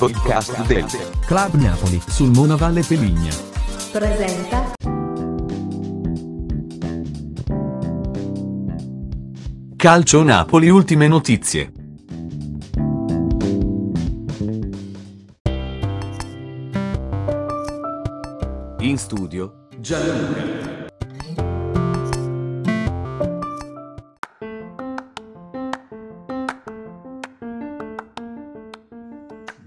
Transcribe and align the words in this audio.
podcast 0.00 0.64
del 0.64 0.86
Club 1.26 1.52
Napoli 1.56 2.00
sul 2.06 2.30
Mona 2.30 2.56
Valle 2.56 2.82
Peligna. 2.82 3.28
presenta 3.92 4.72
Calcio 9.76 10.22
Napoli 10.22 10.70
ultime 10.70 11.06
notizie. 11.06 11.72
In 18.78 18.96
studio 18.96 19.66
Gianluca. 19.80 20.69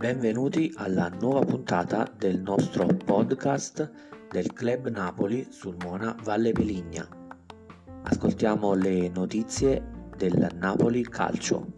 Benvenuti 0.04 0.70
alla 0.76 1.08
nuova 1.08 1.46
puntata 1.46 2.14
del 2.18 2.42
nostro 2.42 2.86
podcast 2.88 4.28
del 4.30 4.52
Club 4.52 4.90
Napoli 4.90 5.48
sul 5.50 5.78
Mona 5.82 6.14
Valle 6.24 6.52
Peligna. 6.52 7.08
Ascoltiamo 8.04 8.74
le 8.74 9.08
notizie 9.08 10.10
del 10.18 10.50
Napoli 10.56 11.04
Calcio. 11.04 11.78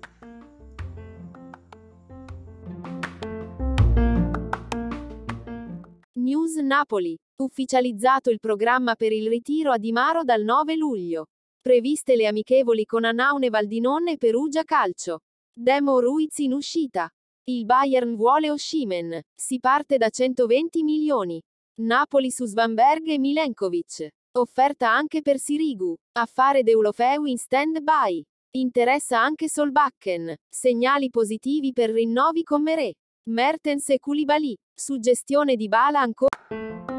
News 6.13 6.55
Napoli. 6.55 7.15
Ufficializzato 7.43 8.31
il 8.31 8.39
programma 8.39 8.95
per 8.95 9.11
il 9.11 9.29
ritiro 9.29 9.71
a 9.71 9.77
Di 9.77 9.91
Maro 9.91 10.23
dal 10.23 10.41
9 10.41 10.75
luglio. 10.75 11.25
Previste 11.61 12.15
le 12.15 12.25
amichevoli 12.25 12.85
con 12.85 13.03
Anaune 13.03 13.51
Valdinon 13.51 14.07
e 14.07 14.17
Perugia 14.17 14.63
Calcio. 14.63 15.19
Demo 15.53 15.99
Ruiz 15.99 16.39
in 16.39 16.53
uscita. 16.53 17.07
Il 17.47 17.65
Bayern 17.65 18.15
vuole 18.15 18.49
Oshimen. 18.49 19.21
Si 19.35 19.59
parte 19.59 19.97
da 19.97 20.09
120 20.09 20.81
milioni. 20.81 21.39
Napoli 21.81 22.31
su 22.31 22.47
Svanberg 22.47 23.07
e 23.07 23.19
Milenkovic. 23.19 24.07
Offerta 24.39 24.89
anche 24.89 25.21
per 25.21 25.37
Sirigu. 25.37 25.95
Affare 26.13 26.63
Deulofeu 26.63 27.25
in 27.25 27.37
stand-by. 27.37 28.23
Interessa 28.57 29.21
anche 29.21 29.47
Solbakken. 29.47 30.33
Segnali 30.49 31.11
positivi 31.11 31.71
per 31.71 31.91
rinnovi 31.91 32.41
con 32.41 32.63
Merè. 32.63 32.91
Mertens 33.29 33.89
e 33.89 33.99
Koulibaly. 33.99 34.55
Suggestione 34.73 35.55
di 35.55 35.67
Bala 35.67 35.99
ancora. 35.99 36.94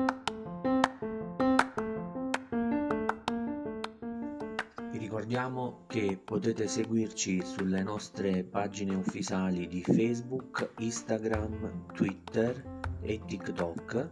Ricordiamo 5.17 5.84
che 5.86 6.20
potete 6.22 6.69
seguirci 6.69 7.42
sulle 7.42 7.83
nostre 7.83 8.45
pagine 8.45 8.97
ufficiali 8.97 9.67
di 9.67 9.83
Facebook, 9.83 10.72
Instagram, 10.77 11.86
Twitter 11.95 12.62
e 13.00 13.22
TikTok. 13.25 14.11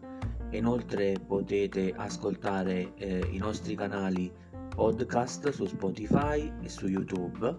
Inoltre 0.52 1.18
potete 1.26 1.92
ascoltare 1.94 2.94
eh, 2.94 3.28
i 3.32 3.36
nostri 3.36 3.74
canali 3.74 4.32
podcast 4.74 5.50
su 5.50 5.66
Spotify 5.66 6.50
e 6.62 6.70
su 6.70 6.86
YouTube 6.86 7.54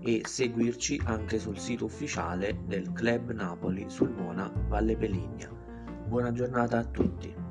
e 0.00 0.22
seguirci 0.24 1.00
anche 1.04 1.38
sul 1.38 1.58
sito 1.58 1.84
ufficiale 1.84 2.64
del 2.66 2.90
Club 2.90 3.30
Napoli 3.30 3.84
sul 3.86 4.10
Mona 4.10 4.52
Valle 4.66 4.96
Peligna. 4.96 5.48
Buona 6.08 6.32
giornata 6.32 6.78
a 6.78 6.84
tutti. 6.84 7.41